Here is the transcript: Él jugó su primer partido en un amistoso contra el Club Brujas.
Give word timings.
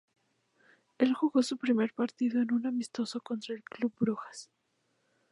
Él 0.97 1.13
jugó 1.13 1.43
su 1.43 1.57
primer 1.57 1.93
partido 1.93 2.41
en 2.41 2.51
un 2.53 2.65
amistoso 2.65 3.21
contra 3.21 3.53
el 3.53 3.61
Club 3.63 3.93
Brujas. 3.99 4.49